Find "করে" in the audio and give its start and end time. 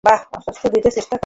1.11-1.19